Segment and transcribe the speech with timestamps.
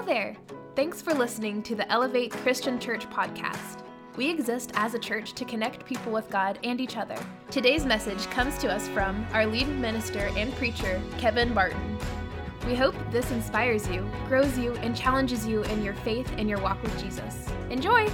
[0.00, 0.34] Hello there!
[0.76, 3.82] Thanks for listening to the Elevate Christian Church podcast.
[4.16, 7.16] We exist as a church to connect people with God and each other.
[7.50, 11.98] Today's message comes to us from our lead minister and preacher, Kevin Barton.
[12.66, 16.62] We hope this inspires you, grows you, and challenges you in your faith and your
[16.62, 17.46] walk with Jesus.
[17.68, 18.10] Enjoy!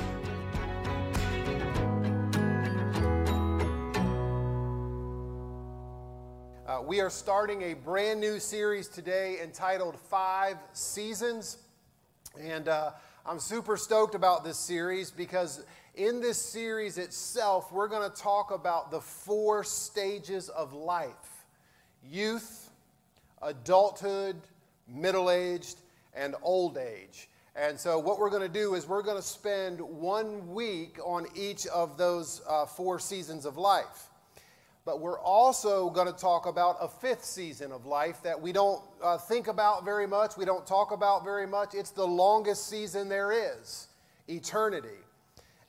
[6.67, 11.59] Uh, we are starting a brand new series today entitled Five Seasons.
[12.41, 12.91] And uh,
[13.25, 15.65] I'm super stoked about this series because
[15.95, 21.15] in this series itself, we're going to talk about the four stages of life
[22.09, 22.71] youth,
[23.43, 24.37] adulthood,
[24.87, 25.79] middle aged,
[26.15, 27.29] and old age.
[27.57, 31.27] And so, what we're going to do is we're going to spend one week on
[31.35, 34.11] each of those uh, four seasons of life.
[34.87, 38.81] But we're also going to talk about a fifth season of life that we don't
[39.03, 41.75] uh, think about very much, we don't talk about very much.
[41.75, 43.89] It's the longest season there is
[44.29, 45.01] eternity.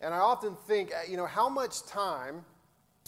[0.02, 2.46] And I often think, uh, you know, how much time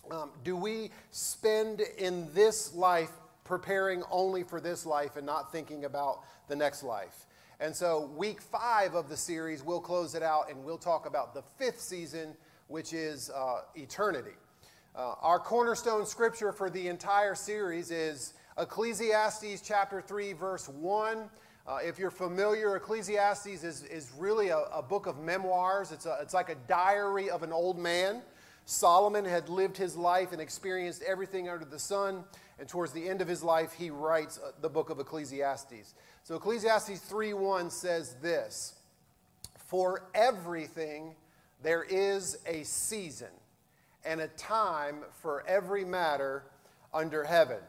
[0.09, 3.11] um, do we spend in this life
[3.43, 7.27] preparing only for this life and not thinking about the next life?
[7.59, 11.35] And so, week five of the series, we'll close it out and we'll talk about
[11.35, 12.35] the fifth season,
[12.67, 14.33] which is uh, eternity.
[14.99, 21.29] Uh, our cornerstone scripture for the entire series is Ecclesiastes chapter 3, verse 1.
[21.65, 25.93] Uh, if you're familiar, Ecclesiastes is, is really a, a book of memoirs.
[25.93, 28.21] It's, a, it's like a diary of an old man.
[28.65, 32.25] Solomon had lived his life and experienced everything under the sun,
[32.59, 35.93] and towards the end of his life, he writes uh, the book of Ecclesiastes.
[36.25, 38.73] So Ecclesiastes 3:1 says this:
[39.55, 41.15] "For everything
[41.63, 43.29] there is a season,
[44.05, 46.43] and a time for every matter
[46.93, 47.59] under heaven."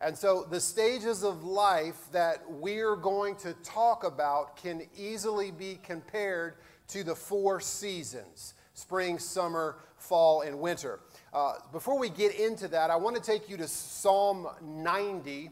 [0.00, 5.78] And so the stages of life that we're going to talk about can easily be
[5.82, 6.54] compared
[6.88, 11.00] to the four seasons spring, summer, fall, and winter.
[11.32, 15.50] Uh, before we get into that, I want to take you to Psalm 90.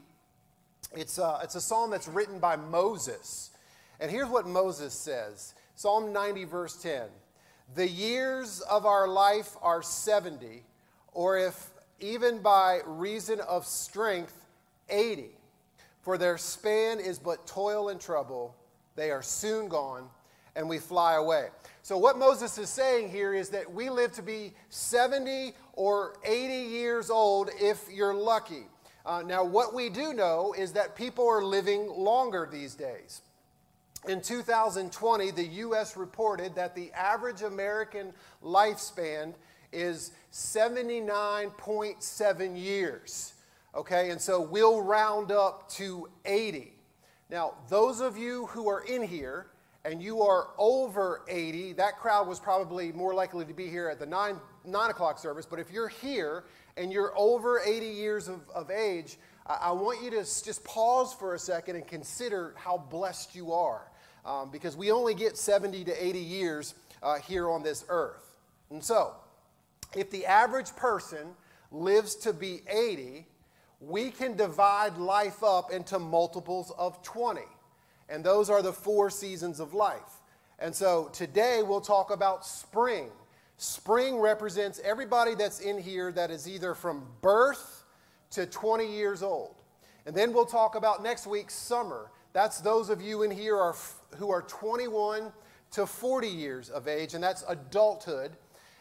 [0.95, 3.51] It's a, it's a psalm that's written by Moses.
[3.99, 7.09] And here's what Moses says Psalm 90, verse 10
[7.75, 10.63] The years of our life are 70,
[11.13, 14.45] or if even by reason of strength,
[14.89, 15.31] 80.
[16.03, 18.55] For their span is but toil and trouble.
[18.95, 20.09] They are soon gone,
[20.55, 21.49] and we fly away.
[21.83, 26.71] So, what Moses is saying here is that we live to be 70 or 80
[26.71, 28.65] years old if you're lucky.
[29.07, 33.23] Uh, now, what we do know is that people are living longer these days.
[34.07, 35.97] In 2020, the U.S.
[35.97, 38.13] reported that the average American
[38.45, 39.33] lifespan
[39.73, 43.33] is 79.7 years.
[43.75, 46.75] Okay, and so we'll round up to 80.
[47.31, 49.47] Now, those of you who are in here
[49.87, 53.99] and you are over 80, that crowd was probably more likely to be here at
[53.99, 55.47] the 9, 9 o'clock service.
[55.47, 56.45] But if you're here
[56.77, 59.17] and you're over 80 years of, of age,
[59.47, 63.91] I want you to just pause for a second and consider how blessed you are.
[64.25, 68.35] Um, because we only get 70 to 80 years uh, here on this earth.
[68.71, 69.13] And so,
[69.95, 71.35] if the average person
[71.71, 73.27] lives to be 80,
[73.81, 77.43] we can divide life up into multiples of 20.
[78.09, 80.21] And those are the four seasons of life.
[80.59, 83.11] And so today we'll talk about spring.
[83.57, 87.85] Spring represents everybody that's in here that is either from birth
[88.31, 89.55] to 20 years old.
[90.07, 92.11] And then we'll talk about next week's summer.
[92.33, 93.75] That's those of you in here are,
[94.17, 95.33] who are 21
[95.73, 98.33] to 40 years of age, and that's adulthood.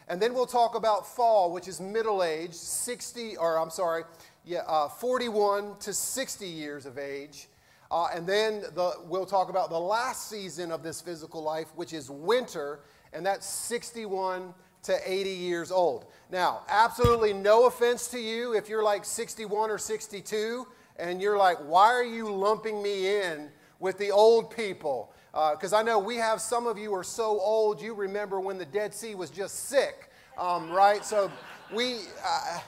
[0.08, 4.04] And then we'll talk about fall, which is middle age, 60, or I'm sorry,
[4.44, 7.48] yeah, uh, 41 to 60 years of age.
[7.90, 11.92] Uh, and then the, we'll talk about the last season of this physical life, which
[11.92, 12.80] is winter,
[13.12, 14.52] and that's 61
[14.84, 16.06] to 80 years old.
[16.30, 20.66] Now, absolutely no offense to you if you're like 61 or 62
[20.96, 23.50] and you're like, why are you lumping me in
[23.84, 25.12] with the old people?
[25.32, 28.58] Because uh, I know we have some of you are so old, you remember when
[28.58, 31.04] the Dead Sea was just sick, um, right?
[31.04, 31.30] So
[31.72, 31.98] we.
[32.24, 32.60] Uh,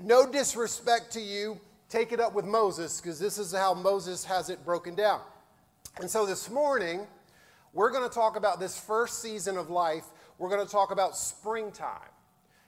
[0.00, 1.58] no disrespect to you,
[1.88, 5.20] take it up with Moses because this is how Moses has it broken down.
[6.00, 7.06] And so this morning,
[7.72, 10.04] we're going to talk about this first season of life.
[10.38, 12.10] We're going to talk about springtime.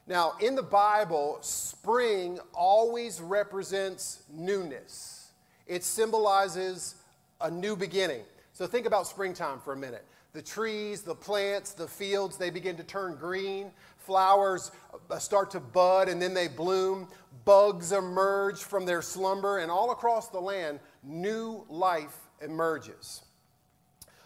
[0.06, 5.32] Now, in the Bible, spring always represents newness,
[5.66, 6.94] it symbolizes
[7.41, 8.23] a new beginning.
[8.53, 10.05] So think about springtime for a minute.
[10.33, 13.71] The trees, the plants, the fields, they begin to turn green.
[13.99, 14.71] Flowers
[15.11, 17.09] uh, start to bud and then they bloom.
[17.44, 23.23] Bugs emerge from their slumber, and all across the land, new life emerges.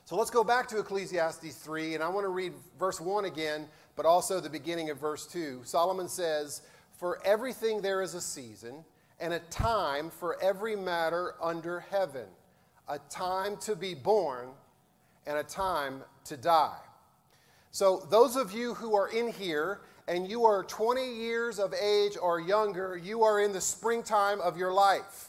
[0.04, 3.68] So let's go back to Ecclesiastes 3, and I want to read verse 1 again,
[3.94, 5.60] but also the beginning of verse 2.
[5.64, 6.62] Solomon says,
[6.98, 8.84] For everything there is a season,
[9.20, 12.26] and a time for every matter under heaven,
[12.90, 14.48] a time to be born,
[15.26, 16.78] and a time to die.
[17.70, 22.16] So, those of you who are in here and you are 20 years of age
[22.20, 25.28] or younger, you are in the springtime of your life.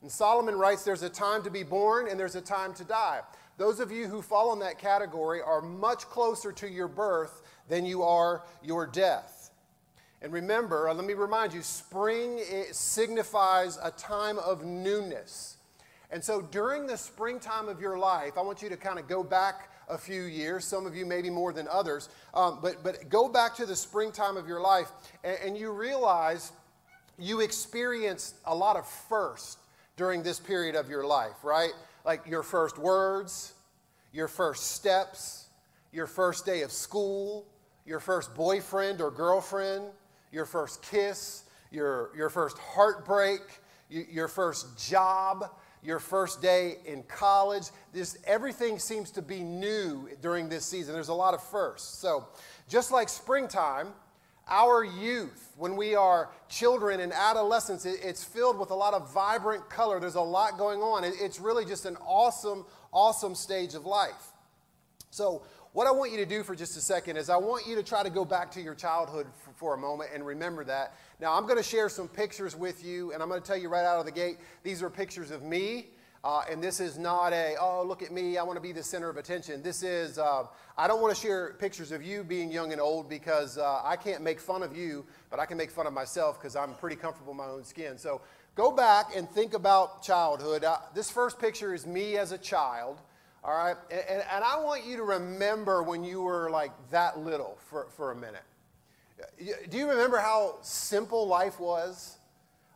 [0.00, 3.20] And Solomon writes there's a time to be born and there's a time to die.
[3.58, 7.84] Those of you who fall in that category are much closer to your birth than
[7.84, 9.50] you are your death.
[10.22, 12.40] And remember, uh, let me remind you, spring
[12.72, 15.55] signifies a time of newness.
[16.10, 19.22] And so during the springtime of your life, I want you to kind of go
[19.22, 23.28] back a few years, some of you maybe more than others, um, but, but go
[23.28, 24.90] back to the springtime of your life
[25.22, 26.52] and, and you realize
[27.18, 29.58] you experienced a lot of first
[29.96, 31.72] during this period of your life, right?
[32.06, 33.52] like your first words,
[34.12, 35.48] your first steps,
[35.92, 37.44] your first day of school,
[37.84, 39.84] your first boyfriend or girlfriend,
[40.30, 41.42] your first kiss,
[41.72, 43.40] your, your first heartbreak,
[43.90, 45.50] your first job,
[45.82, 47.64] your first day in college.
[47.92, 50.94] This, everything seems to be new during this season.
[50.94, 51.98] There's a lot of firsts.
[51.98, 52.26] So,
[52.68, 53.88] just like springtime,
[54.48, 59.68] our youth, when we are children and adolescents, it's filled with a lot of vibrant
[59.68, 59.98] color.
[59.98, 61.04] There's a lot going on.
[61.04, 64.32] It's really just an awesome, awesome stage of life.
[65.10, 67.74] So, what I want you to do for just a second is I want you
[67.74, 70.94] to try to go back to your childhood for, for a moment and remember that.
[71.20, 73.68] Now, I'm going to share some pictures with you, and I'm going to tell you
[73.68, 75.88] right out of the gate these are pictures of me
[76.26, 78.82] uh, and this is not a, oh, look at me, I want to be the
[78.82, 79.62] center of attention.
[79.62, 80.42] This is, uh,
[80.76, 83.94] I don't want to share pictures of you being young and old because uh, I
[83.94, 86.96] can't make fun of you, but I can make fun of myself because I'm pretty
[86.96, 87.96] comfortable in my own skin.
[87.96, 88.22] So
[88.56, 90.64] go back and think about childhood.
[90.64, 93.00] Uh, this first picture is me as a child,
[93.44, 93.76] all right?
[93.92, 98.10] And, and I want you to remember when you were like that little for, for
[98.10, 98.42] a minute.
[99.70, 102.18] Do you remember how simple life was?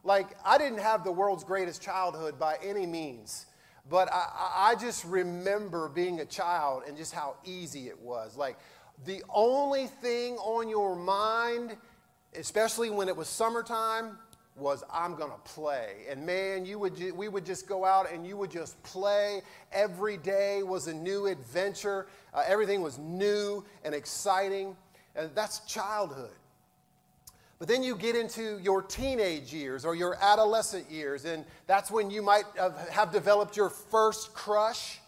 [0.02, 3.46] Like, I didn't have the world's greatest childhood by any means,
[3.90, 8.36] but I, I just remember being a child and just how easy it was.
[8.36, 8.56] Like,
[9.04, 11.76] the only thing on your mind,
[12.34, 14.18] especially when it was summertime,
[14.56, 16.04] was I'm going to play.
[16.08, 19.42] And man, you would we would just go out and you would just play.
[19.72, 22.08] Every day was a new adventure.
[22.34, 24.76] Uh, everything was new and exciting.
[25.16, 26.30] And that's childhood.
[27.60, 32.10] But then you get into your teenage years or your adolescent years, and that's when
[32.10, 32.44] you might
[32.90, 34.98] have developed your first crush,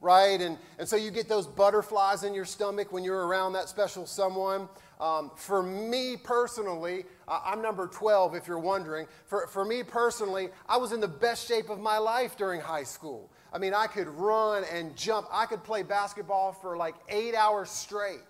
[0.00, 0.40] right?
[0.40, 4.04] And, and so you get those butterflies in your stomach when you're around that special
[4.04, 4.68] someone.
[5.00, 9.06] Um, for me personally, uh, I'm number 12 if you're wondering.
[9.26, 12.84] For, for me personally, I was in the best shape of my life during high
[12.84, 13.30] school.
[13.52, 17.70] I mean, I could run and jump, I could play basketball for like eight hours
[17.70, 18.22] straight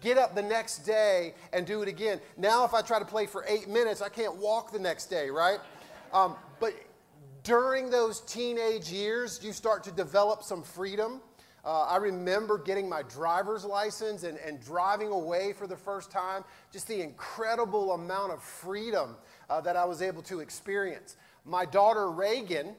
[0.00, 2.20] get up the next day and do it again.
[2.36, 5.30] Now, if I try to play for eight minutes, I can't walk the next day,
[5.30, 5.58] right?
[6.12, 6.74] Um, but
[7.42, 11.20] during those teenage years, you start to develop some freedom.
[11.64, 16.44] Uh, I remember getting my driver's license and, and driving away for the first time,
[16.72, 19.16] just the incredible amount of freedom
[19.50, 21.16] uh, that I was able to experience.
[21.44, 22.76] My daughter Reagan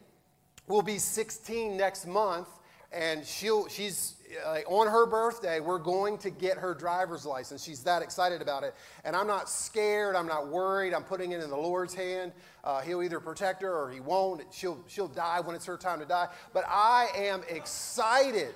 [0.67, 2.47] will be 16 next month,
[2.91, 4.15] and she'll, she's
[4.45, 7.63] like on her birthday, we're going to get her driver's license.
[7.63, 8.75] She's that excited about it.
[9.03, 10.15] And I'm not scared.
[10.15, 10.93] I'm not worried.
[10.93, 12.31] I'm putting it in the Lord's hand.
[12.63, 14.43] Uh, he'll either protect her or he won't.
[14.51, 16.27] She'll, she'll die when it's her time to die.
[16.53, 18.53] But I am excited.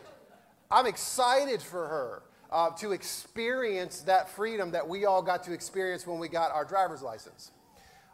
[0.70, 6.06] I'm excited for her uh, to experience that freedom that we all got to experience
[6.06, 7.52] when we got our driver's license.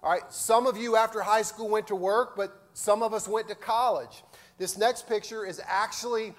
[0.04, 3.28] All right, some of you after high school went to work, but some of us
[3.28, 4.24] went to college.
[4.58, 6.34] This next picture is actually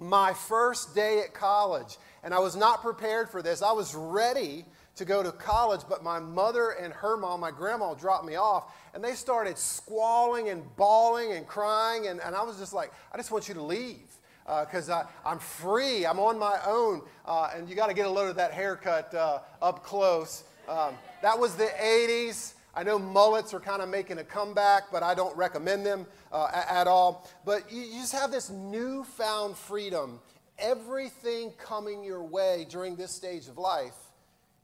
[0.00, 1.96] my first day at college.
[2.22, 3.62] And I was not prepared for this.
[3.62, 4.64] I was ready
[4.96, 8.72] to go to college, but my mother and her mom, my grandma, dropped me off,
[8.94, 12.06] and they started squalling and bawling and crying.
[12.06, 13.98] And, and I was just like, I just want you to leave
[14.44, 17.02] because uh, I'm free, I'm on my own.
[17.24, 20.44] Uh, and you got to get a load of that haircut uh, up close.
[20.68, 22.53] Um, that was the 80s.
[22.76, 26.50] I know mullets are kind of making a comeback, but I don't recommend them uh,
[26.68, 27.28] at all.
[27.44, 30.20] But you, you just have this newfound freedom.
[30.58, 33.94] Everything coming your way during this stage of life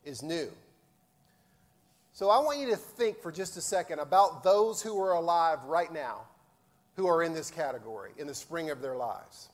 [0.05, 0.51] is new.
[2.13, 5.65] So I want you to think for just a second about those who are alive
[5.65, 6.23] right now
[6.97, 9.49] who are in this category in the spring of their lives.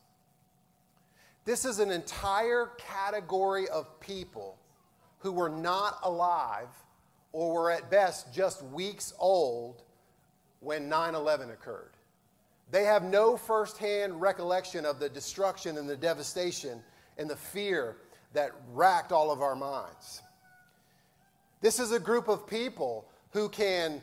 [1.44, 4.58] This is an entire category of people
[5.20, 6.68] who were not alive
[7.36, 9.82] or were at best just weeks old
[10.60, 11.90] when 9 11 occurred.
[12.70, 16.82] They have no firsthand recollection of the destruction and the devastation
[17.18, 17.98] and the fear
[18.32, 20.22] that racked all of our minds.
[21.60, 24.00] This is a group of people who can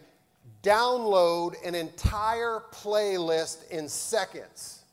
[0.61, 4.83] download an entire playlist in seconds.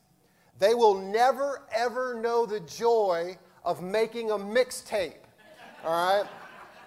[0.59, 5.13] They will never, ever know the joy of making a mixtape.
[5.85, 6.27] All right?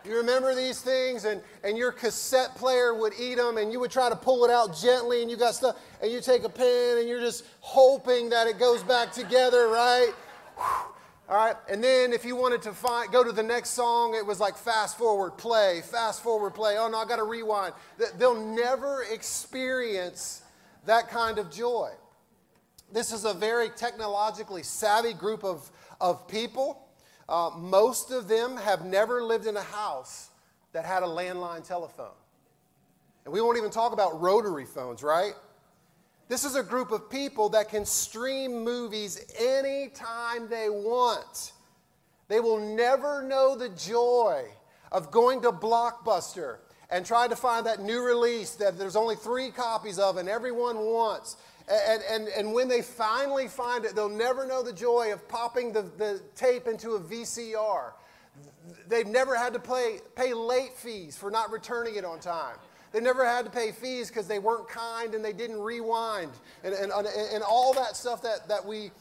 [0.06, 3.92] You remember these things, and, and your cassette player would eat them, and you would
[3.92, 6.98] try to pull it out gently, and you got stuff, and you take a pen,
[6.98, 10.12] and you're just hoping that it goes back together, right?
[11.30, 14.26] All right, and then if you wanted to find, go to the next song, it
[14.26, 16.76] was like fast forward, play, fast forward, play.
[16.78, 17.74] Oh no, I got to rewind.
[18.18, 20.42] They'll never experience
[20.86, 21.92] that kind of joy.
[22.92, 26.83] This is a very technologically savvy group of, of people.
[27.34, 30.30] Uh, most of them have never lived in a house
[30.72, 32.14] that had a landline telephone.
[33.26, 35.34] And we won't even talk about rotary phones, right?
[36.30, 41.54] This is a group of people that can stream movies anytime they want.
[42.28, 44.46] They will never know the joy
[44.92, 46.58] of going to Blockbuster
[46.92, 50.78] and trying to find that new release that there's only three copies of and everyone
[50.78, 51.38] wants.
[51.68, 55.72] And, and, and when they finally find it, they'll never know the joy of popping
[55.72, 57.94] the, the tape into a VCR.
[58.88, 62.58] They've never had to pay, pay late fees for not returning it on time.
[62.92, 66.32] They never had to pay fees because they weren't kind and they didn't rewind
[66.64, 68.92] and, and, and all that stuff that, that, we,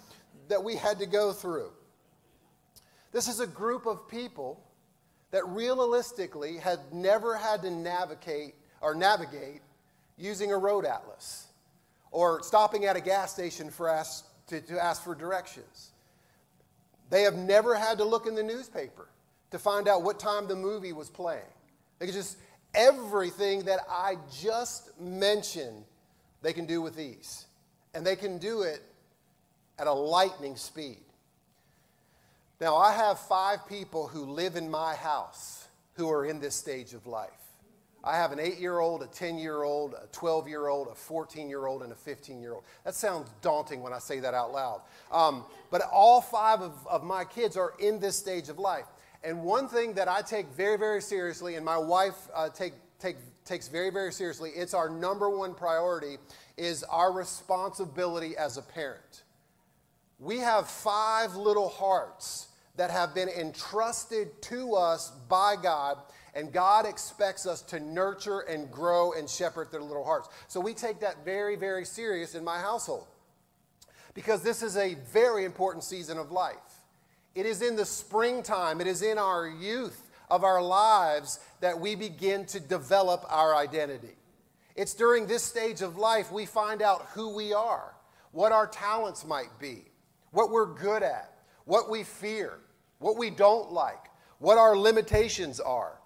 [0.49, 1.71] that we had to go through.
[3.11, 4.63] This is a group of people
[5.33, 9.61] that realistically had never had to navigate or navigate
[10.17, 11.49] using a road atlas
[12.13, 15.91] or stopping at a gas station for ask, to, to ask for directions.
[17.11, 19.09] They have never had to look in the newspaper
[19.51, 21.43] to find out what time the movie was playing.
[21.99, 22.37] They could just
[22.75, 25.85] everything that I just mentioned,
[26.43, 27.47] they can do with ease.
[27.95, 28.83] And they can do it
[29.79, 30.99] at a lightning speed.
[32.61, 36.95] Now, I have five people who live in my house who are in this stage
[36.95, 37.31] of life.
[38.05, 40.95] I have an eight year old, a 10 year old, a 12 year old, a
[40.95, 42.65] 14 year old, and a 15 year old.
[42.85, 44.83] That sounds daunting when I say that out loud.
[45.13, 48.87] Um, but all five of, of my kids are in this stage of life.
[49.25, 53.17] And one thing that I take very, very seriously, and my wife uh, take, take,
[53.45, 56.19] takes very, very seriously, it's our number one priority,
[56.57, 59.23] is our responsibility as a parent.
[60.19, 65.99] We have five little hearts that have been entrusted to us by God,
[66.35, 70.29] and God expects us to nurture and grow and shepherd their little hearts.
[70.49, 73.07] So we take that very, very serious in my household
[74.15, 76.57] because this is a very important season of life.
[77.35, 81.95] It is in the springtime, it is in our youth of our lives that we
[81.95, 84.17] begin to develop our identity.
[84.75, 87.95] It's during this stage of life we find out who we are,
[88.33, 89.85] what our talents might be,
[90.31, 91.31] what we're good at,
[91.67, 92.59] what we fear,
[92.99, 94.07] what we don't like,
[94.39, 95.99] what our limitations are.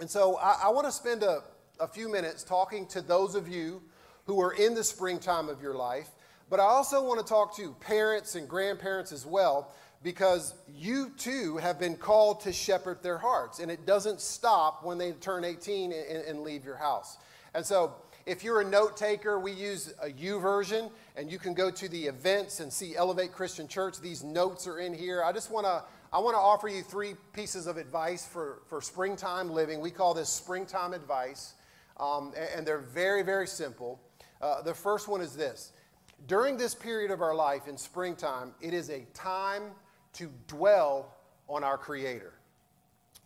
[0.00, 1.42] And so I, I want to spend a,
[1.80, 3.82] a few minutes talking to those of you
[4.26, 6.08] who are in the springtime of your life,
[6.50, 9.72] but I also want to talk to parents and grandparents as well
[10.02, 13.58] because you too have been called to shepherd their hearts.
[13.58, 17.16] And it doesn't stop when they turn 18 and, and leave your house.
[17.54, 17.94] And so,
[18.26, 22.06] if you're a note taker, we use a YouVersion, and you can go to the
[22.06, 24.00] events and see Elevate Christian Church.
[24.00, 25.22] These notes are in here.
[25.22, 25.84] I just want to
[26.16, 29.80] I want to offer you three pieces of advice for, for springtime living.
[29.80, 31.52] We call this springtime advice,
[32.00, 34.00] um, and, and, they're very, very simple.
[34.40, 35.72] Uh, the first one is this
[36.26, 39.72] During this period of our life in springtime, it is a time
[40.14, 41.14] to dwell
[41.50, 42.32] on our Creator.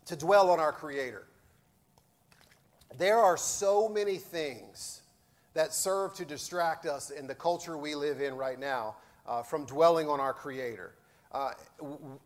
[0.07, 1.29] To dwell on our Creator.
[2.99, 5.03] There are so many things
[5.55, 8.97] that serve to distract us in the culture we live in right now
[9.29, 10.97] uh, from dwelling on our Creator,
[11.33, 11.53] uh,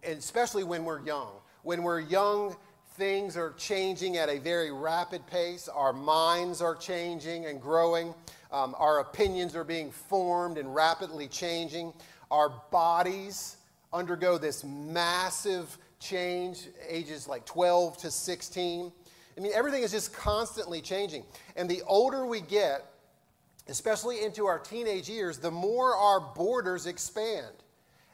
[0.05, 1.33] especially when we're young.
[1.63, 2.57] When we're young,
[2.97, 5.69] things are changing at a very rapid pace.
[5.69, 8.15] Our minds are changing and growing.
[8.53, 11.93] Um, our opinions are being formed and rapidly changing.
[12.31, 13.57] Our bodies
[13.93, 18.93] undergo this massive change, ages like 12 to 16.
[19.37, 21.25] I mean, everything is just constantly changing.
[21.57, 22.85] And the older we get,
[23.69, 27.64] especially into our teenage years, the more our borders expand.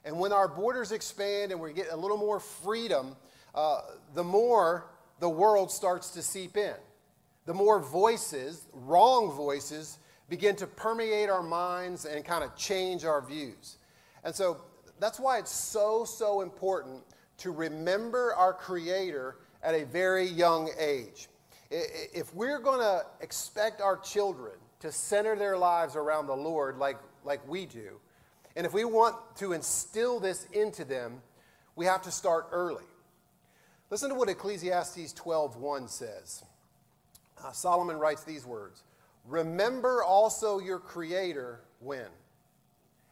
[0.05, 3.17] And when our borders expand and we get a little more freedom,
[3.55, 3.81] uh,
[4.15, 4.87] the more
[5.19, 6.75] the world starts to seep in.
[7.47, 13.21] The more voices, wrong voices, begin to permeate our minds and kind of change our
[13.21, 13.77] views.
[14.25, 14.63] And so
[14.99, 17.03] that's why it's so, so important
[17.39, 21.29] to remember our Creator at a very young age.
[21.71, 26.99] If we're going to expect our children to center their lives around the Lord like,
[27.25, 28.01] like we do.
[28.57, 31.23] And if we want to instill this into them,
[31.77, 32.85] we have to start early.
[33.91, 36.45] Listen to what Ecclesiastes 12:1 says.
[37.43, 38.83] Uh, Solomon writes these words:
[39.27, 42.09] "Remember also your creator when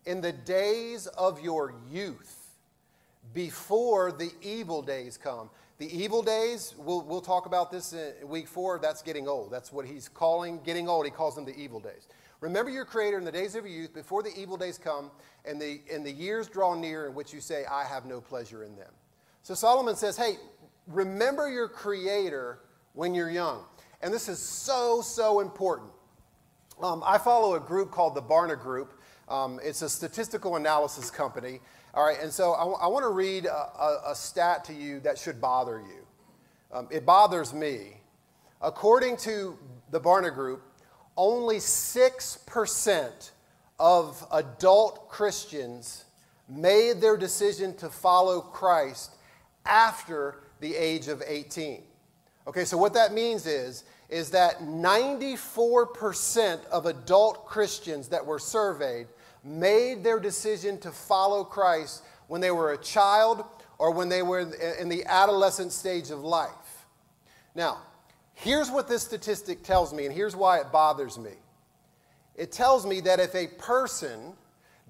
[0.05, 2.51] in the days of your youth,
[3.33, 8.49] before the evil days come." The evil days, we'll, we'll talk about this in week
[8.49, 9.53] four, that's getting old.
[9.53, 11.05] That's what he's calling getting old.
[11.05, 12.09] He calls them the evil days.
[12.41, 15.11] Remember your Creator in the days of your youth, before the evil days come,
[15.45, 18.63] and the, and the years draw near in which you say, I have no pleasure
[18.63, 18.91] in them.
[19.43, 20.37] So Solomon says, hey,
[20.87, 22.61] remember your Creator
[22.93, 23.65] when you're young.
[24.03, 25.91] And this is so, so important.
[26.81, 29.01] Um, I follow a group called the Barna Group.
[29.29, 31.61] Um, it's a statistical analysis company.
[31.95, 34.73] All right, and so I, w- I want to read a, a, a, stat to
[34.73, 36.07] you that should bother you.
[36.71, 38.01] Um, it bothers me.
[38.61, 39.59] According to
[39.91, 40.63] the Barna Group,
[41.19, 43.31] only 6%
[43.79, 46.07] of adult Christians
[46.49, 49.11] made their decision to follow Christ
[49.67, 51.83] after the age of 18.
[52.47, 59.07] Okay, so what that means is is that 94% of adult Christians that were surveyed
[59.45, 63.45] made their decision to follow Christ when they were a child
[63.77, 66.87] or when they were in the adolescent stage of life.
[67.55, 67.83] Now,
[68.39, 71.33] here's what this statistic tells me, and here's why it bothers me.
[72.35, 74.33] It tells me that if a person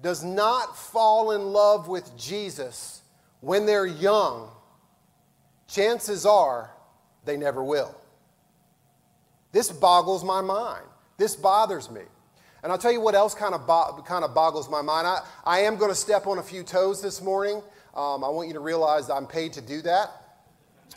[0.01, 3.01] does not fall in love with Jesus
[3.41, 4.49] when they're young,
[5.67, 6.71] chances are
[7.25, 7.95] they never will.
[9.51, 10.85] This boggles my mind.
[11.17, 12.01] This bothers me.
[12.61, 15.07] And I'll tell you what else kind of, bo- kind of boggles my mind.
[15.07, 17.63] I, I am going to step on a few toes this morning.
[17.95, 20.11] Um, I want you to realize I'm paid to do that.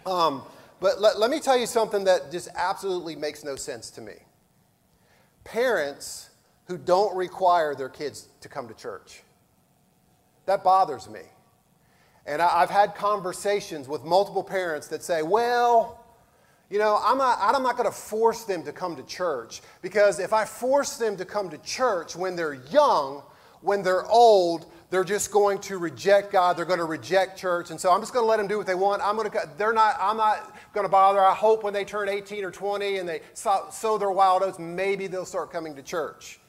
[0.05, 0.43] Um,
[0.83, 4.15] but let, let me tell you something that just absolutely makes no sense to me.
[5.45, 6.31] Parents
[6.67, 9.23] who don't require their kids to come to church.
[10.47, 11.21] That bothers me.
[12.27, 16.05] And I, I've had conversations with multiple parents that say, well,
[16.69, 20.19] you know, I'm not, I'm not going to force them to come to church because
[20.19, 23.23] if I force them to come to church when they're young,
[23.61, 26.55] when they're old, they're just going to reject God.
[26.55, 27.71] They're going to reject church.
[27.71, 29.01] And so I'm just going to let them do what they want.
[29.03, 31.19] I'm going to, they're not, I'm not going to bother.
[31.19, 35.07] I hope when they turn 18 or 20 and they sow their wild oats, maybe
[35.07, 36.41] they'll start coming to church.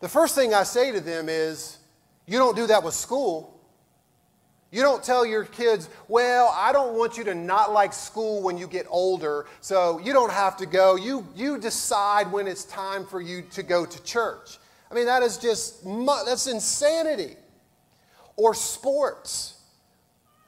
[0.00, 1.78] The first thing I say to them is,
[2.26, 3.56] you don't do that with school.
[4.72, 8.58] You don't tell your kids, well, I don't want you to not like school when
[8.58, 10.96] you get older, so you don't have to go.
[10.96, 14.58] You, you decide when it's time for you to go to church.
[14.90, 17.36] I mean, that is just, that's insanity.
[18.36, 19.56] Or sports.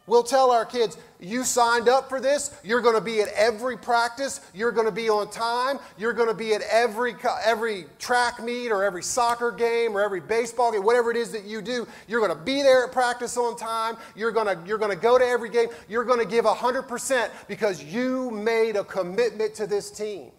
[0.09, 2.59] We'll tell our kids, you signed up for this.
[2.65, 4.41] You're going to be at every practice.
[4.55, 5.79] You're going to be on time.
[5.99, 10.21] You're going to be at every, every track meet or every soccer game or every
[10.21, 11.87] baseball game, whatever it is that you do.
[12.09, 13.99] You're going to be there at practice on time.
[14.17, 15.69] You're going to, you're going to go to every game.
[15.91, 20.31] You're going to give 100% because you made a commitment to this team.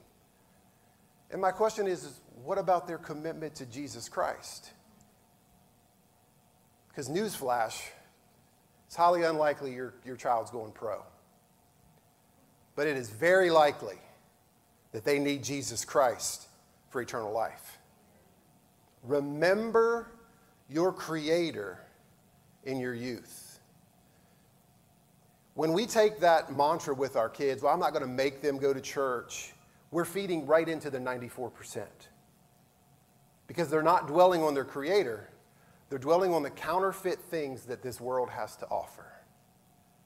[1.30, 4.72] And my question is, is what about their commitment to Jesus Christ?
[7.00, 7.82] Because, newsflash,
[8.86, 11.02] it's highly unlikely your, your child's going pro.
[12.76, 13.96] But it is very likely
[14.92, 16.50] that they need Jesus Christ
[16.90, 17.78] for eternal life.
[19.04, 20.12] Remember
[20.70, 21.80] your Creator
[22.66, 23.62] in your youth.
[25.54, 28.58] When we take that mantra with our kids, well, I'm not going to make them
[28.58, 29.54] go to church,
[29.92, 31.86] we're feeding right into the 94%.
[33.48, 35.29] Because they're not dwelling on their Creator,
[35.90, 39.06] they're dwelling on the counterfeit things that this world has to offer.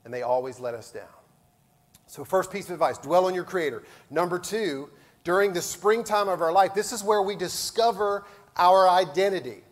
[0.05, 1.03] And they always let us down.
[2.07, 3.83] So, first piece of advice dwell on your Creator.
[4.09, 4.89] Number two,
[5.23, 9.63] during the springtime of our life, this is where we discover our identity.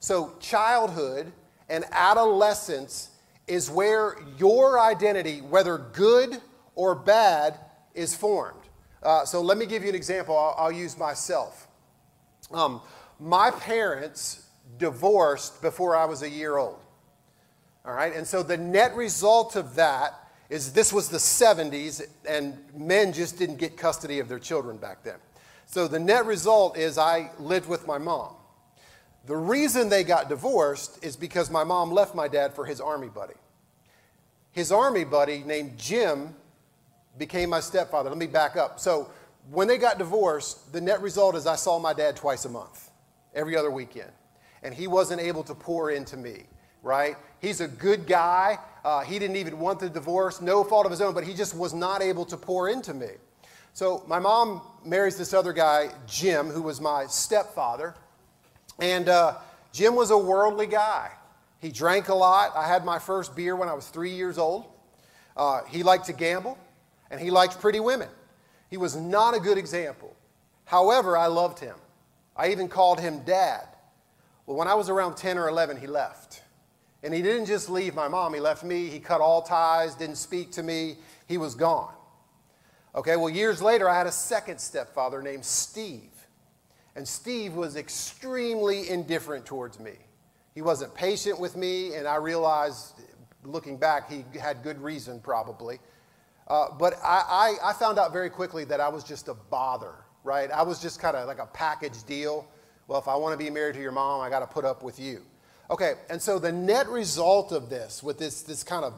[0.00, 1.32] So, childhood
[1.68, 3.10] and adolescence
[3.46, 6.40] is where your identity, whether good
[6.74, 7.58] or bad,
[7.94, 8.60] is formed.
[9.02, 10.36] Uh, so, let me give you an example.
[10.36, 11.66] I'll, I'll use myself.
[12.52, 12.80] Um,
[13.18, 14.47] my parents
[14.78, 16.78] divorced before I was a year old.
[17.84, 20.14] All right, and so the net result of that
[20.50, 25.02] is this was the 70s, and men just didn't get custody of their children back
[25.02, 25.16] then.
[25.66, 28.34] So the net result is I lived with my mom.
[29.26, 33.08] The reason they got divorced is because my mom left my dad for his army
[33.08, 33.34] buddy.
[34.52, 36.34] His army buddy named Jim
[37.18, 38.08] became my stepfather.
[38.08, 38.80] Let me back up.
[38.80, 39.10] So
[39.50, 42.90] when they got divorced, the net result is I saw my dad twice a month,
[43.34, 44.10] every other weekend
[44.62, 46.44] and he wasn't able to pour into me,
[46.82, 47.16] right?
[47.40, 48.58] He's a good guy.
[48.84, 51.56] Uh, he didn't even want the divorce, no fault of his own, but he just
[51.56, 53.10] was not able to pour into me.
[53.72, 57.94] So my mom marries this other guy, Jim, who was my stepfather.
[58.80, 59.36] And uh,
[59.72, 61.10] Jim was a worldly guy.
[61.60, 62.52] He drank a lot.
[62.56, 64.66] I had my first beer when I was three years old.
[65.36, 66.58] Uh, he liked to gamble,
[67.10, 68.08] and he liked pretty women.
[68.70, 70.16] He was not a good example.
[70.64, 71.76] However, I loved him.
[72.36, 73.67] I even called him dad.
[74.48, 76.42] Well, when I was around 10 or 11, he left.
[77.02, 78.86] And he didn't just leave my mom, he left me.
[78.86, 80.96] He cut all ties, didn't speak to me.
[81.26, 81.92] He was gone.
[82.94, 86.10] Okay, well, years later, I had a second stepfather named Steve.
[86.96, 89.92] And Steve was extremely indifferent towards me.
[90.54, 93.02] He wasn't patient with me, and I realized,
[93.44, 95.78] looking back, he had good reason probably.
[96.48, 99.92] Uh, but I, I, I found out very quickly that I was just a bother,
[100.24, 100.50] right?
[100.50, 102.48] I was just kind of like a package deal.
[102.88, 104.82] Well, if I want to be married to your mom, I got to put up
[104.82, 105.20] with you.
[105.70, 108.94] Okay, and so the net result of this, with this, this kind of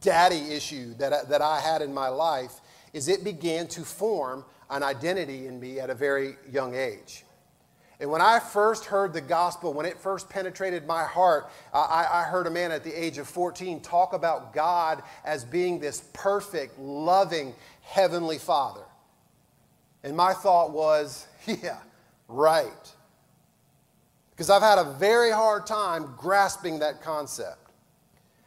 [0.00, 2.60] daddy issue that I, that I had in my life,
[2.94, 7.24] is it began to form an identity in me at a very young age.
[8.00, 12.22] And when I first heard the gospel, when it first penetrated my heart, I, I,
[12.22, 16.78] heard a man at the age of 14 talk about God as being this perfect,
[16.78, 18.84] loving, heavenly Father.
[20.02, 21.78] And my thought was, yeah,
[22.26, 22.93] right.
[24.34, 27.70] Because I've had a very hard time grasping that concept.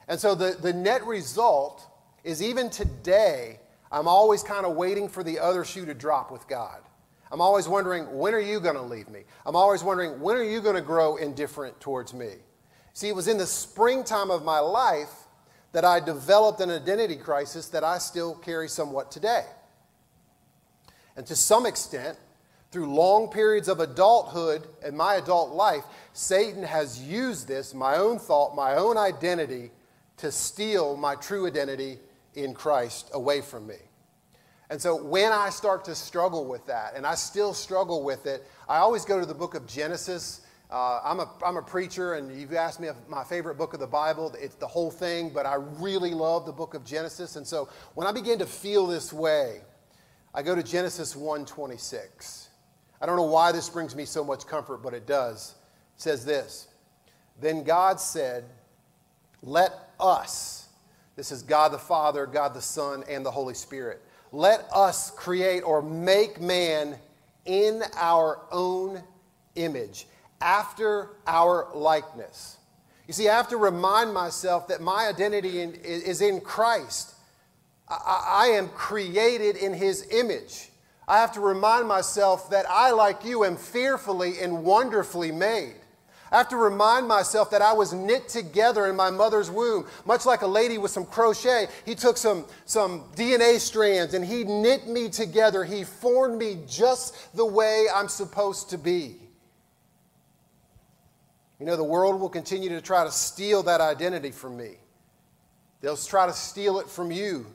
[0.08, 1.86] And so the, the net result
[2.24, 3.60] is even today,
[3.92, 6.80] I'm always kind of waiting for the other shoe to drop with God.
[7.32, 9.22] I'm always wondering, when are you going to leave me?
[9.46, 12.36] I'm always wondering, when are you going to grow indifferent towards me?
[12.94, 15.12] See, it was in the springtime of my life
[15.72, 19.46] that I developed an identity crisis that I still carry somewhat today.
[21.16, 22.18] And to some extent,
[22.72, 28.20] through long periods of adulthood and my adult life, Satan has used this, my own
[28.20, 29.72] thought, my own identity,
[30.18, 32.00] to steal my true identity
[32.34, 33.76] in Christ away from me.
[34.70, 38.46] And so when I start to struggle with that, and I still struggle with it,
[38.68, 40.42] I always go to the book of Genesis.
[40.70, 43.88] Uh, I'm, a, I'm a preacher, and you've asked me my favorite book of the
[43.88, 44.36] Bible.
[44.38, 47.38] It's the whole thing, but I really love the book of Genesis.
[47.38, 49.62] And so when I begin to feel this way,
[50.34, 52.47] I go to Genesis 1:26.
[53.02, 55.56] I don't know why this brings me so much comfort, but it does.
[55.96, 56.68] It says this
[57.40, 58.46] Then God said,
[59.42, 60.68] Let us,
[61.16, 65.62] this is God the Father, God the Son, and the Holy Spirit let us create
[65.62, 66.98] or make man
[67.46, 69.02] in our own
[69.56, 70.06] image,
[70.42, 72.58] after our likeness.
[73.08, 77.16] You see, I have to remind myself that my identity in, is in Christ.
[77.88, 80.67] I, I am created in his image.
[81.08, 85.76] I have to remind myself that I, like you, am fearfully and wonderfully made.
[86.32, 89.88] I have to remind myself that I was knit together in my mother's womb.
[90.06, 94.44] Much like a lady with some crochet, he took some, some DNA strands and he
[94.44, 95.64] knit me together.
[95.64, 99.16] He formed me just the way I'm supposed to be.
[101.60, 104.76] You know, the world will continue to try to steal that identity from me.
[105.82, 107.46] They'll try to steal it from you,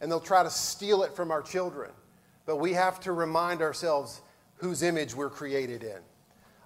[0.00, 1.90] and they'll try to steal it from our children.
[2.46, 4.20] But we have to remind ourselves
[4.56, 5.98] whose image we're created in.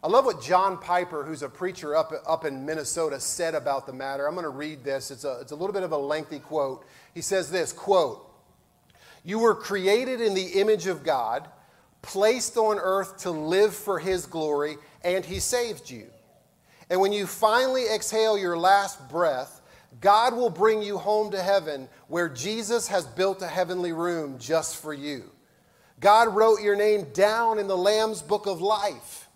[0.03, 3.93] I love what John Piper, who's a preacher up, up in Minnesota, said about the
[3.93, 4.27] matter.
[4.27, 5.11] I'm going to read this.
[5.11, 6.85] It's a, it's a little bit of a lengthy quote.
[7.15, 8.25] He says this, quote,
[9.25, 11.49] You were created in the image of God,
[12.01, 16.07] placed on earth to live for his glory, and he saved you.
[16.91, 19.61] And when you finally exhale your last breath,
[20.01, 24.77] God will bring you home to heaven where Jesus has built a heavenly room just
[24.77, 25.31] for you.
[26.01, 29.29] God wrote your name down in the Lamb's book of life.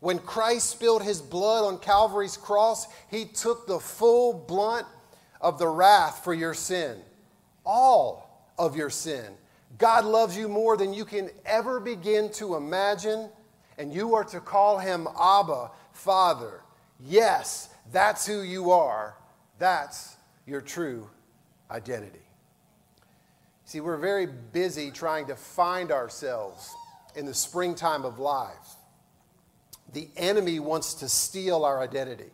[0.00, 4.86] When Christ spilled his blood on Calvary's cross, he took the full blunt
[5.40, 6.98] of the wrath for your sin,
[7.64, 9.32] all of your sin.
[9.78, 13.28] God loves you more than you can ever begin to imagine,
[13.78, 16.62] and you are to call him Abba, Father.
[17.00, 19.16] Yes, that's who you are.
[19.58, 21.08] That's your true
[21.70, 22.25] identity.
[23.66, 26.74] See, we're very busy trying to find ourselves
[27.14, 28.76] in the springtime of life
[29.92, 32.30] the enemy wants to steal our identity.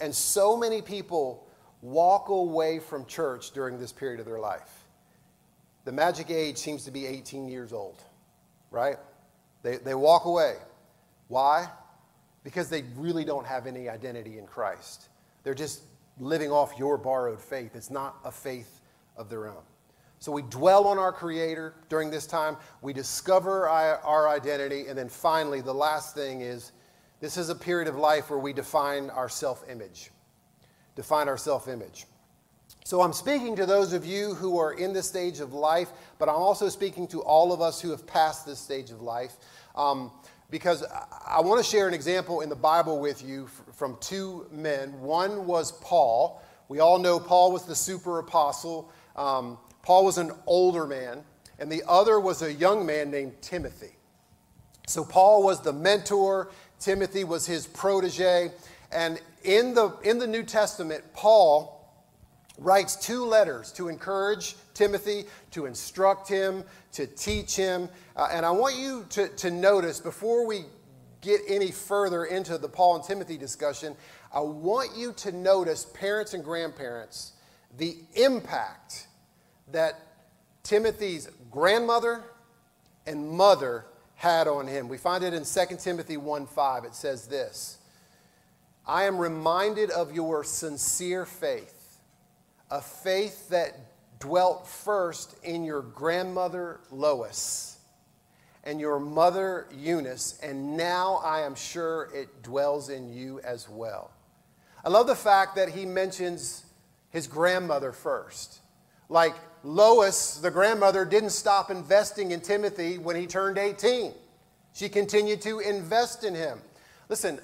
[0.00, 1.46] And so many people
[1.82, 4.84] walk away from church during this period of their life.
[5.84, 8.02] The magic age seems to be 18 years old,
[8.70, 8.96] right?
[9.62, 10.54] They, they walk away.
[11.28, 11.68] Why?
[12.42, 15.08] Because they really don't have any identity in Christ.
[15.42, 15.82] They're just
[16.18, 17.76] living off your borrowed faith.
[17.76, 18.80] It's not a faith
[19.16, 19.62] of their own.
[20.24, 22.56] So we dwell on our Creator during this time.
[22.80, 24.86] We discover our, identity.
[24.88, 26.72] And then finally, the last thing is
[27.20, 30.10] this is a period of life where we define our self image.
[30.96, 32.06] Define our self image.
[32.86, 36.30] So I'm speaking to those of you who are in this stage of life, but
[36.30, 39.34] I'm also speaking to all of us who have passed this stage of life.
[39.76, 40.10] Um,
[40.48, 40.84] because
[41.26, 44.98] I want to share an example in the Bible with you from two men.
[45.02, 46.42] One was Paul.
[46.68, 48.90] We all know Paul was the super apostle.
[49.16, 51.22] Um, Paul was an older man,
[51.58, 53.96] and the other was a young man named Timothy.
[54.86, 58.50] So Paul was the mentor, Timothy was his protege,
[58.90, 61.70] and in the, in the New Testament, Paul
[62.56, 67.88] writes two letters to encourage Timothy, to instruct him, to teach him.
[68.16, 70.64] Uh, and I want you to, to notice before we
[71.20, 73.96] get any further into the Paul and Timothy discussion,
[74.32, 77.32] I want you to notice, parents and grandparents,
[77.76, 79.08] the impact
[79.72, 80.00] that
[80.62, 82.24] Timothy's grandmother
[83.06, 84.88] and mother had on him.
[84.88, 86.84] We find it in 2 Timothy 1 5.
[86.84, 87.78] It says this
[88.86, 91.98] I am reminded of your sincere faith,
[92.70, 93.74] a faith that
[94.18, 97.78] dwelt first in your grandmother Lois
[98.64, 104.10] and your mother Eunice, and now I am sure it dwells in you as well.
[104.82, 106.64] I love the fact that he mentions
[107.10, 108.60] his grandmother first.
[109.08, 114.12] Like Lois, the grandmother, didn't stop investing in Timothy when he turned 18.
[114.74, 116.60] She continued to invest in him.
[117.08, 117.40] Listen,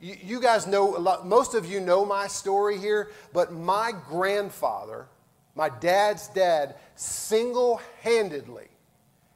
[0.00, 5.06] you, guys know, lot, most of you know my story here, but my grandfather,
[5.54, 8.68] my dad's dad, single handedly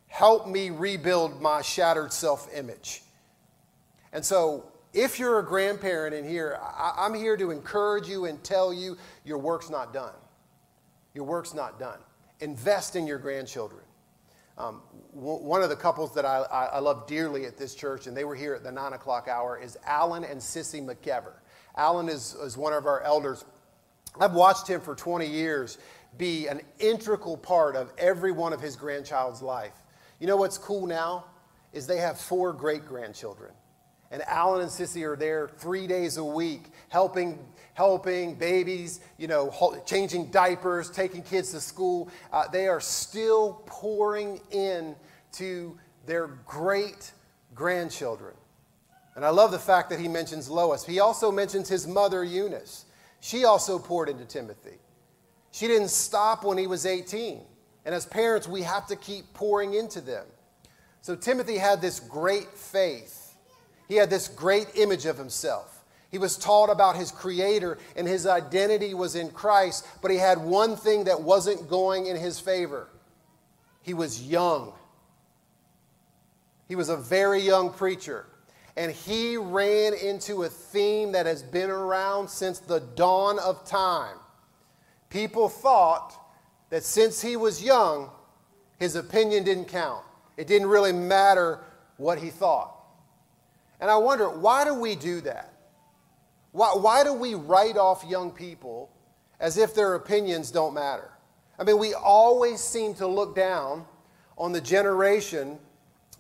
[0.07, 3.03] helped me rebuild my shattered self image.
[4.13, 4.65] And so,
[4.95, 9.39] if you're a grandparent in here, I'm here to encourage you and tell you your
[9.39, 10.13] work's not done.
[11.15, 11.99] Your work's not done.
[12.43, 13.85] Invest in your grandchildren.
[14.59, 18.25] Um, one of the couples that I, I, love dearly at this church, and they
[18.25, 21.35] were here at the nine o'clock hour, is Alan and Sissy McKever.
[21.77, 23.45] Alan is, is one of our elders.
[24.21, 25.79] I've watched him for 20 years
[26.19, 29.75] be an integral part of every one of his grandchild's life.
[30.19, 31.27] You know what's cool now?
[31.73, 33.53] Is they have four great grandchildren.
[34.13, 37.39] And Alan and Sissy are there three days a week, helping,
[37.73, 39.51] helping babies, you know,
[39.87, 42.11] changing diapers, taking kids to school.
[42.31, 44.95] Uh, they are still pouring in
[45.33, 47.11] to their great
[47.55, 48.35] grandchildren.
[49.15, 50.85] And I love the fact that he mentions Lois.
[50.85, 52.85] He also mentions his mother, Eunice.
[53.21, 54.77] She also poured into Timothy.
[55.53, 57.41] She didn't stop when he was 18.
[57.87, 60.27] And as parents, we have to keep pouring into them.
[61.01, 63.22] So Timothy had this great faith
[63.89, 65.85] he had this great image of himself.
[66.11, 70.39] He was taught about his creator and his identity was in Christ, but he had
[70.39, 72.89] one thing that wasn't going in his favor.
[73.83, 74.73] He was young.
[76.69, 78.27] He was a very young preacher.
[78.77, 84.17] And he ran into a theme that has been around since the dawn of time.
[85.11, 86.15] People thought
[86.71, 88.11] that since he was young,
[88.79, 90.05] his opinion didn't count.
[90.39, 91.61] It didn't really matter
[91.99, 92.82] what he thought.
[93.83, 95.53] And I wonder, why do we do that?
[96.53, 98.93] Why, why do we write off young people
[99.41, 101.11] as if their opinions don't matter?
[101.59, 103.85] I mean, we always seem to look down
[104.39, 105.59] on the generation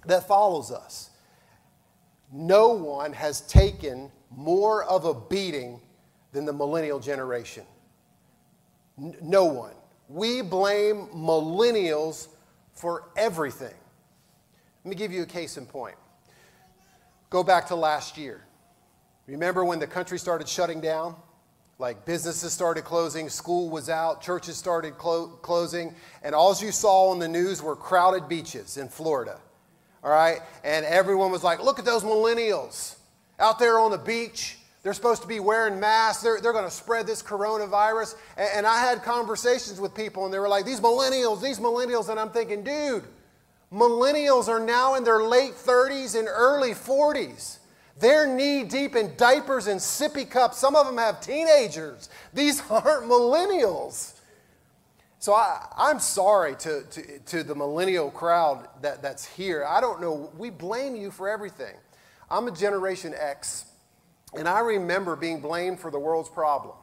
[0.06, 1.10] that follows us.
[2.32, 5.80] No one has taken more of a beating
[6.32, 7.64] than the millennial generation.
[8.98, 9.74] N- no one.
[10.08, 12.26] We blame millennials
[12.72, 13.74] for everything.
[14.84, 15.94] Let me give you a case in point.
[17.32, 18.42] Go back to last year.
[19.26, 21.16] Remember when the country started shutting down?
[21.78, 27.08] Like businesses started closing, school was out, churches started clo- closing, and all you saw
[27.08, 29.40] on the news were crowded beaches in Florida.
[30.04, 30.40] All right?
[30.62, 32.96] And everyone was like, look at those millennials
[33.38, 34.58] out there on the beach.
[34.82, 36.22] They're supposed to be wearing masks.
[36.22, 38.14] They're, they're going to spread this coronavirus.
[38.36, 42.10] And, and I had conversations with people, and they were like, these millennials, these millennials.
[42.10, 43.04] And I'm thinking, dude,
[43.72, 47.58] Millennials are now in their late 30s and early 40s.
[47.98, 50.58] They're knee deep in diapers and sippy cups.
[50.58, 52.10] Some of them have teenagers.
[52.34, 54.18] These aren't millennials.
[55.18, 59.64] So I, am sorry to, to, to, the millennial crowd that, that's here.
[59.64, 60.32] I don't know.
[60.36, 61.76] We blame you for everything.
[62.28, 63.66] I'm a Generation X,
[64.36, 66.74] and I remember being blamed for the world's problem.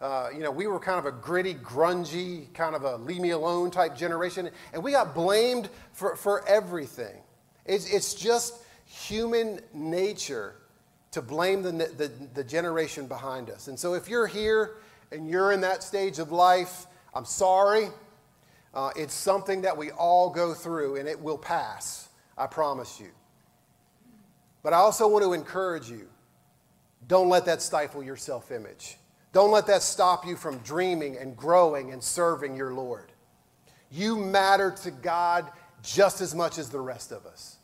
[0.00, 3.30] Uh, you know, we were kind of a gritty, grungy, kind of a leave me
[3.30, 7.16] alone type generation, and we got blamed for, for everything.
[7.66, 8.54] It's, it's just
[8.86, 10.54] human nature
[11.10, 13.68] to blame the, the, the generation behind us.
[13.68, 14.76] And so if you're here
[15.12, 17.88] and you're in that stage of life, I'm sorry.
[18.72, 22.08] Uh, it's something that we all go through, and it will pass.
[22.38, 23.10] I promise you.
[24.62, 26.08] But I also want to encourage you
[27.06, 28.96] don't let that stifle your self image.
[29.32, 33.12] Don't let that stop you from dreaming and growing and serving your Lord.
[33.90, 35.50] You matter to God
[35.82, 37.58] just as much as the rest of us.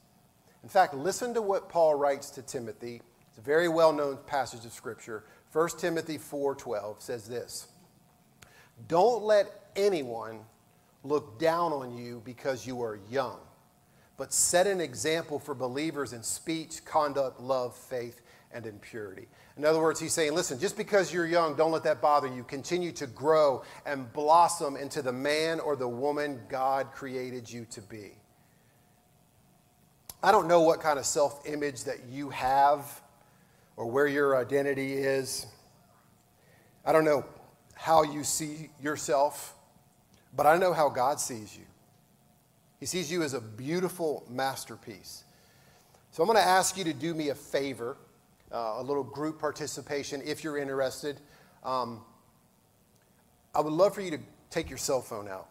[0.63, 3.03] In fact, listen to what Paul writes to Timothy.
[3.29, 5.25] It's a very well-known passage of scripture.
[5.53, 7.67] 1 Timothy 4:12 says this:
[8.89, 10.45] "Don't let anyone
[11.05, 13.39] look down on you because you are young,
[14.17, 18.23] but set an example for believers in speech, conduct, love, faith,
[18.57, 21.83] and in purity." In other words, he's saying, listen, just because you're young, don't let
[21.85, 22.45] that bother you.
[22.45, 27.81] Continue to grow and blossom into the man or the woman God created you to
[27.81, 28.13] be.
[30.23, 33.01] I don't know what kind of self image that you have
[33.77, 35.47] or where your identity is.
[36.85, 37.25] I don't know
[37.75, 39.55] how you see yourself,
[40.35, 41.65] but I know how God sees you.
[42.79, 45.25] He sees you as a beautiful masterpiece.
[46.11, 47.97] So I'm going to ask you to do me a favor
[48.53, 51.21] uh, a little group participation if you're interested.
[51.65, 52.01] Um,
[53.55, 54.19] I would love for you to
[54.51, 55.49] take your cell phone out.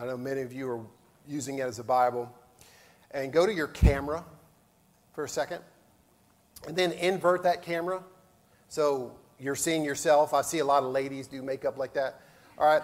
[0.00, 0.80] I know many of you are
[1.28, 2.32] using it as a Bible.
[3.10, 4.24] And go to your camera
[5.12, 5.60] for a second.
[6.66, 8.02] And then invert that camera.
[8.68, 10.32] So you're seeing yourself.
[10.32, 12.20] I see a lot of ladies do makeup like that.
[12.56, 12.82] All right.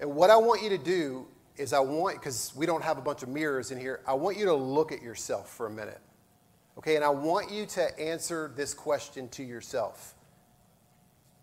[0.00, 3.02] And what I want you to do is I want, because we don't have a
[3.02, 6.00] bunch of mirrors in here, I want you to look at yourself for a minute.
[6.82, 10.14] Okay, and I want you to answer this question to yourself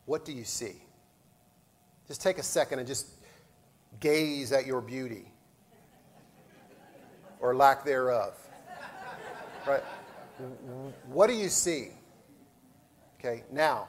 [0.06, 0.84] What do you see?
[2.08, 3.08] Just take a second and just
[4.02, 5.32] gaze at your beauty
[7.40, 8.34] or lack thereof.
[9.66, 9.84] Right?
[11.08, 11.92] What do you see?
[13.18, 13.88] Okay, now,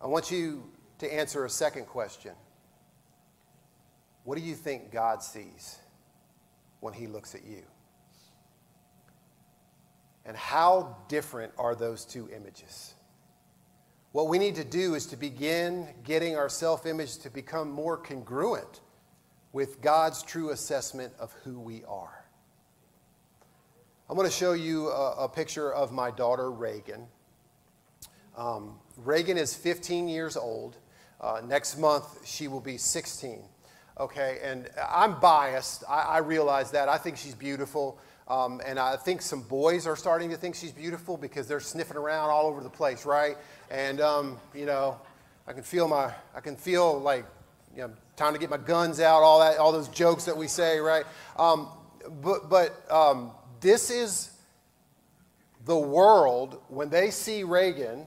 [0.00, 2.32] I want you to answer a second question.
[4.22, 5.78] What do you think God sees
[6.78, 7.62] when He looks at you?
[10.24, 12.94] And how different are those two images?
[14.12, 17.96] What we need to do is to begin getting our self image to become more
[17.96, 18.80] congruent
[19.52, 22.24] with God's true assessment of who we are.
[24.08, 27.06] I'm going to show you a, a picture of my daughter, Reagan.
[28.36, 30.76] Um, Reagan is 15 years old.
[31.20, 33.44] Uh, next month, she will be 16.
[33.98, 35.84] Okay, and I'm biased.
[35.88, 36.88] I, I realize that.
[36.88, 38.00] I think she's beautiful.
[38.28, 41.96] Um, and I think some boys are starting to think she's beautiful because they're sniffing
[41.96, 43.36] around all over the place, right?
[43.70, 45.00] And, um, you know,
[45.48, 47.24] I can feel my, I can feel like,
[47.74, 50.46] you know, time to get my guns out, all that, all those jokes that we
[50.46, 51.04] say, right?
[51.36, 51.68] Um,
[52.22, 54.30] but but um, this is
[55.64, 58.06] the world, when they see Reagan,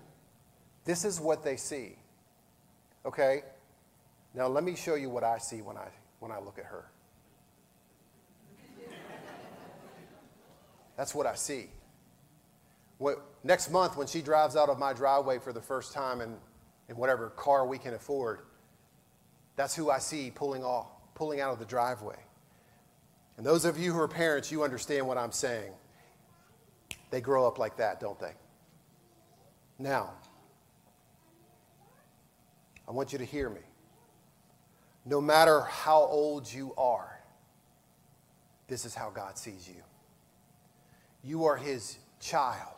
[0.85, 1.95] this is what they see.
[3.05, 3.43] Okay?
[4.33, 5.87] Now let me show you what I see when I,
[6.19, 6.85] when I look at her.
[10.97, 11.67] That's what I see.
[12.97, 16.35] What, next month, when she drives out of my driveway for the first time in,
[16.89, 18.39] in whatever car we can afford,
[19.55, 22.17] that's who I see pulling off, pulling out of the driveway.
[23.37, 25.71] And those of you who are parents, you understand what I'm saying.
[27.09, 28.33] They grow up like that, don't they?
[29.79, 30.11] Now,
[32.87, 33.61] I want you to hear me.
[35.05, 37.19] No matter how old you are,
[38.67, 39.81] this is how God sees you.
[41.23, 42.69] You are his child.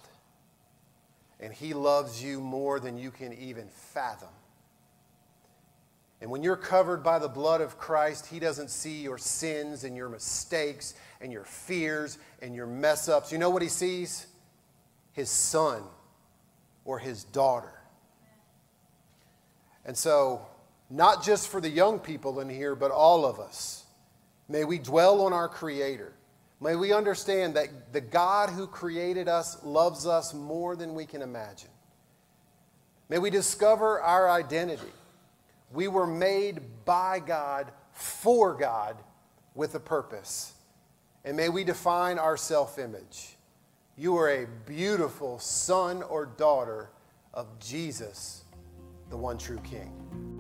[1.40, 4.30] And he loves you more than you can even fathom.
[6.22, 9.96] And when you're covered by the blood of Christ, he doesn't see your sins and
[9.96, 13.32] your mistakes and your fears and your mess ups.
[13.32, 14.28] You know what he sees?
[15.12, 15.84] His son
[16.86, 17.74] or his daughter.
[19.86, 20.48] And so,
[20.90, 23.84] not just for the young people in here, but all of us,
[24.48, 26.14] may we dwell on our Creator
[26.62, 31.22] May we understand that the God who created us loves us more than we can
[31.22, 31.70] imagine.
[33.10, 34.92] May we discover our identity.
[35.72, 38.98] We were made by God, for God,
[39.54, 40.54] with a purpose.
[41.24, 43.36] And may we define our self image.
[43.98, 46.90] You are a beautiful son or daughter
[47.34, 48.44] of Jesus,
[49.10, 50.35] the one true King.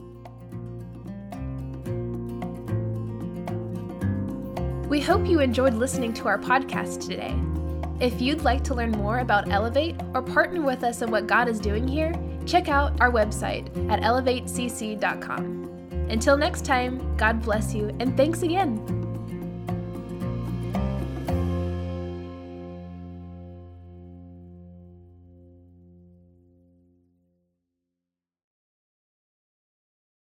[4.95, 7.35] We hope you enjoyed listening to our podcast today.
[7.99, 11.49] If you'd like to learn more about Elevate or partner with us in what God
[11.49, 12.13] is doing here,
[12.45, 16.07] check out our website at elevatecc.com.
[16.09, 19.04] Until next time, God bless you and thanks again.